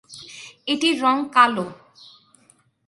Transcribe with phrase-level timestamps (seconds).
[0.67, 1.65] এটির রঙ কালো।